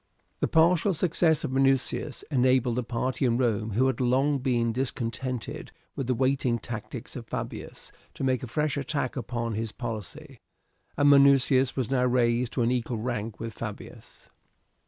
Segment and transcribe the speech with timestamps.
[0.39, 5.71] The partial success of Minucius enabled the party in Rome who had long been discontented
[5.95, 10.39] with the waiting tactics of Fabius to make a fresh attack upon his policy,
[10.97, 14.31] and Minucius was now raised to an equal rank with Fabius.